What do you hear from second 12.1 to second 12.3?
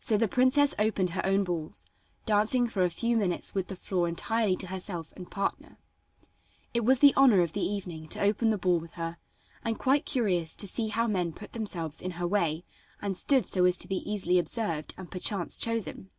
her